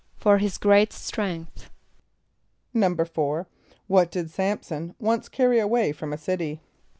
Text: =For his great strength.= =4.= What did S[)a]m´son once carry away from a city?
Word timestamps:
=For 0.17 0.39
his 0.39 0.57
great 0.57 0.91
strength.= 0.93 1.69
=4.= 2.73 3.45
What 3.85 4.09
did 4.09 4.29
S[)a]m´son 4.31 4.95
once 4.99 5.29
carry 5.29 5.59
away 5.59 5.91
from 5.91 6.11
a 6.11 6.17
city? 6.17 6.59